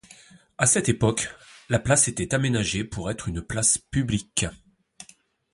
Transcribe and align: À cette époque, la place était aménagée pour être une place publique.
À 0.57 0.65
cette 0.65 0.89
époque, 0.89 1.29
la 1.69 1.77
place 1.77 2.07
était 2.07 2.33
aménagée 2.33 2.83
pour 2.83 3.11
être 3.11 3.27
une 3.27 3.43
place 3.43 3.77
publique. 3.77 4.47